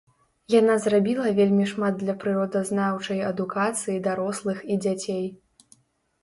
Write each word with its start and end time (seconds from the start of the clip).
Яна 0.51 0.77
зрабіла 0.85 1.33
вельмі 1.39 1.67
шмат 1.71 1.99
для 2.03 2.15
прыродазнаўчай 2.23 3.19
адукацыі 3.29 3.99
дарослых 4.09 4.57
і 4.75 4.81
дзяцей. 4.87 5.23